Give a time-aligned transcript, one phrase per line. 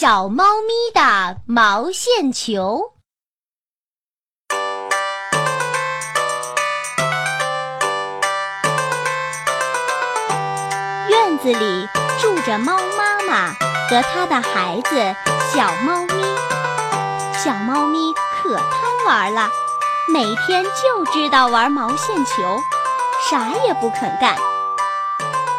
[0.00, 2.92] 小猫咪的毛线球。
[11.08, 11.88] 院子里
[12.20, 13.52] 住着猫妈妈
[13.90, 15.16] 和它的孩子
[15.52, 16.22] 小猫咪。
[17.42, 19.50] 小猫咪可贪玩了，
[20.14, 22.60] 每天就知道玩毛线球，
[23.28, 24.36] 啥也不肯干。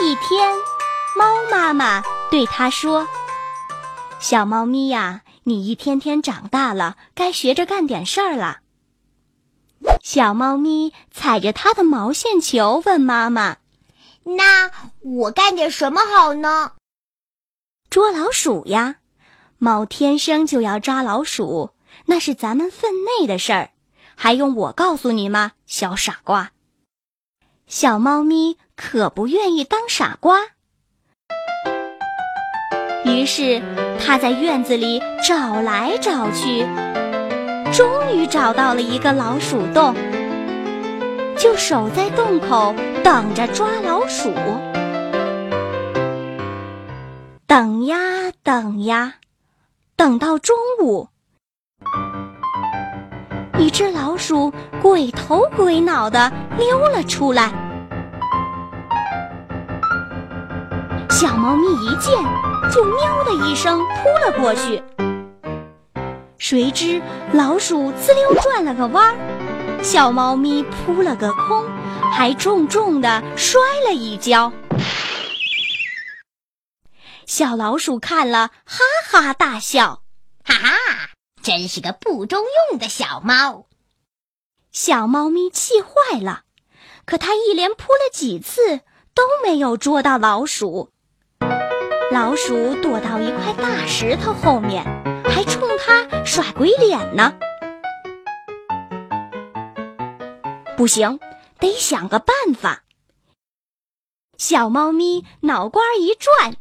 [0.00, 0.52] 一天，
[1.14, 3.06] 猫妈妈对它说。
[4.24, 8.60] 小猫咪呀，你一天天长大了，该学着干点事儿了。
[10.02, 13.58] 小猫咪踩着它的毛线球问妈妈
[14.24, 14.70] ：“那
[15.02, 16.72] 我干点什么好呢？”
[17.90, 18.96] 捉老鼠呀！
[19.58, 21.74] 猫天生就要抓老鼠，
[22.06, 23.72] 那是咱们分内的事儿，
[24.14, 26.52] 还用我告诉你吗，小傻瓜？
[27.66, 30.53] 小猫咪可不愿意当傻瓜。
[33.14, 33.62] 于是，
[34.04, 36.66] 他在院子里找来找去，
[37.72, 39.94] 终于找到了一个老鼠洞，
[41.36, 44.32] 就守在洞口等着抓老鼠。
[47.46, 47.96] 等呀
[48.42, 49.14] 等呀，
[49.96, 51.08] 等到中午，
[53.58, 57.52] 一只老鼠鬼头鬼脑的溜了出来，
[61.10, 62.18] 小猫咪一见。
[62.72, 64.82] 就喵的一声扑了过去，
[66.38, 71.66] 谁知老鼠滋溜转了个弯儿，小猫咪扑了个空，
[72.12, 74.52] 还重重的摔了一跤。
[77.26, 78.78] 小老鼠看了，哈
[79.10, 80.02] 哈大笑
[80.44, 81.10] ：“哈哈，
[81.42, 83.66] 真是个不中用的小猫。”
[84.72, 86.42] 小猫咪气坏了，
[87.04, 88.78] 可它一连扑了几次
[89.14, 90.90] 都没有捉到老鼠。
[92.14, 94.84] 老鼠躲到一块大石头后面，
[95.24, 97.34] 还冲它耍鬼脸呢。
[100.76, 101.18] 不行，
[101.58, 102.84] 得想个办法。
[104.38, 106.54] 小猫咪脑瓜一转，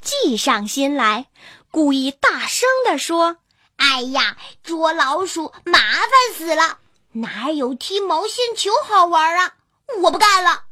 [0.00, 1.28] 计上心来，
[1.70, 3.36] 故意大声地说
[3.78, 6.78] ：“哎呀，捉老鼠麻烦死了，
[7.12, 9.54] 哪有踢毛线球好玩啊？
[10.02, 10.64] 我不干了。”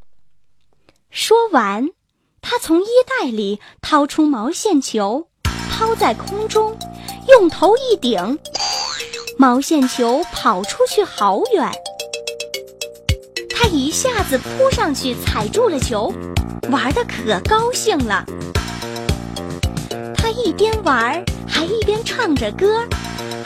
[1.09, 1.91] 说完。
[2.43, 5.28] 他从衣袋里掏出毛线球，
[5.71, 6.77] 抛在空中，
[7.28, 8.39] 用头一顶，
[9.39, 11.71] 毛线球跑出去好远。
[13.51, 16.12] 他一下子扑上去踩住了球，
[16.71, 18.25] 玩的可高兴了。
[20.17, 22.84] 他一边玩还一边唱着歌，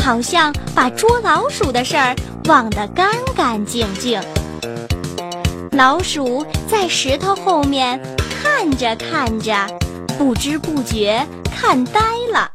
[0.02, 2.16] 好像把捉老鼠的事儿
[2.46, 4.20] 忘得干干净净。
[5.72, 8.00] 老鼠在石头后面。
[8.64, 9.78] 看着看着，
[10.16, 12.00] 不知不觉看呆
[12.32, 12.52] 了。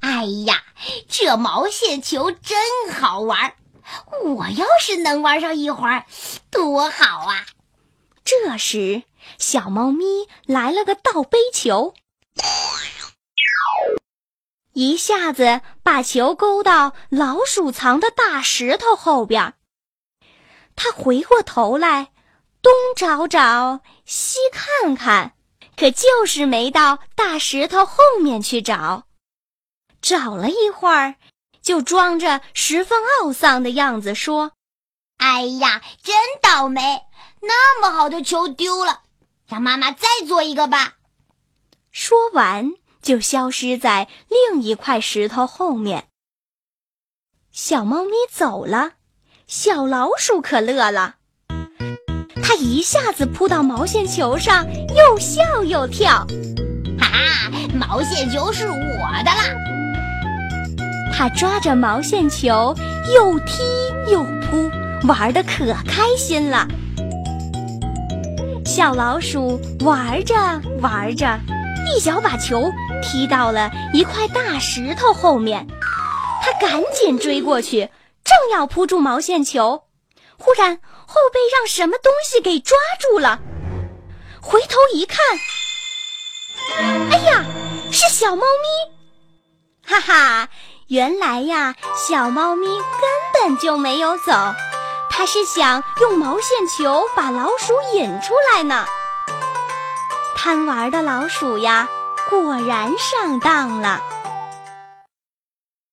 [0.00, 0.64] 哎呀，
[1.08, 2.58] 这毛线球真
[2.92, 3.54] 好玩！
[4.24, 6.06] 我要是能玩上一会儿，
[6.50, 7.46] 多好啊！
[8.24, 9.04] 这时，
[9.38, 11.94] 小猫咪来了个倒背球，
[14.72, 19.54] 一下子把球勾到老鼠藏的大石头后边。
[20.74, 22.08] 它回过头来。
[22.62, 23.80] 东找找，
[24.12, 25.36] 西看看，
[25.76, 29.06] 可就是没到大石头后面去找。
[30.02, 31.14] 找了一会儿，
[31.62, 34.50] 就装着十分懊丧的样子说
[35.18, 37.02] ：“哎呀，真倒霉！
[37.42, 39.02] 那么好的球丢了，
[39.46, 40.96] 让妈妈再做一个吧。”
[41.92, 46.08] 说完，就消失在另一块石头后面。
[47.52, 48.94] 小猫咪走了，
[49.46, 51.18] 小老鼠可乐了。
[52.50, 54.66] 它一下子扑到毛线球上，
[54.96, 56.26] 又笑又跳，
[56.98, 57.50] 哈哈！
[57.78, 58.74] 毛线球是我
[59.24, 59.54] 的啦！
[61.16, 62.74] 他抓着毛线球
[63.14, 63.62] 又踢
[64.10, 64.68] 又扑，
[65.06, 66.66] 玩的可开心了。
[68.66, 70.34] 小老鼠玩着
[70.80, 71.38] 玩着，
[71.94, 72.68] 一脚把球
[73.00, 75.68] 踢到了一块大石头后面，
[76.42, 77.90] 它赶紧追过去，
[78.24, 79.84] 正要扑住毛线球。
[80.40, 83.38] 忽然，后背让什么东西给抓住了，
[84.40, 85.18] 回头一看，
[87.10, 87.44] 哎呀，
[87.92, 88.92] 是小猫咪！
[89.86, 90.48] 哈哈，
[90.88, 92.78] 原来呀，小猫咪根
[93.34, 94.32] 本就没有走，
[95.10, 98.86] 它是想用毛线球把老鼠引出来呢。
[100.36, 101.86] 贪玩的老鼠呀，
[102.30, 104.00] 果然上当了。